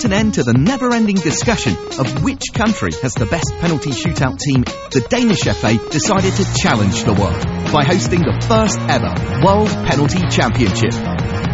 [0.00, 4.38] put an end to the never-ending discussion of which country has the best penalty shootout
[4.38, 4.62] team,
[4.92, 9.12] the Danish FA decided to challenge the world by hosting the first ever
[9.44, 10.94] World Penalty Championship.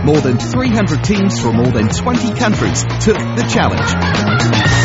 [0.05, 4.76] More than 300 teams from more than 20 countries took the challenge.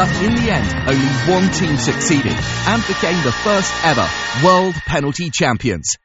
[0.00, 4.08] But in the end, only one team succeeded and became the first ever
[4.42, 5.98] World Penalty Champions.